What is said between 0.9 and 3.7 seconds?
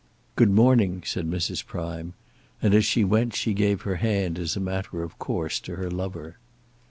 said Mrs. Prime; and as she went she